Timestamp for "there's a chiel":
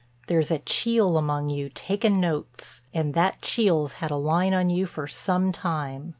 0.25-1.15